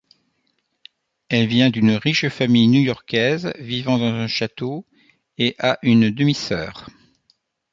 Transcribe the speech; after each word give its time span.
Elle 1.29 1.45
vient 1.45 1.69
d'une 1.69 1.91
riche 1.91 2.27
famille 2.29 2.67
new-yorkaise 2.67 3.53
vivant 3.59 3.99
dans 3.99 4.11
un 4.15 4.25
château 4.25 4.83
et 5.37 5.55
a 5.59 5.77
une 5.83 6.09
demi-sœur. 6.09 6.87